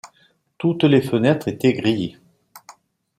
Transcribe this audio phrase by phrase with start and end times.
[0.57, 2.17] Toutes les fenêtres étaient grillées.